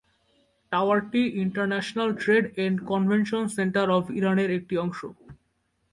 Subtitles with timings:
[0.71, 4.99] টাওয়ারটি "international trade and convention centre of ইরানের" একটি অংশ।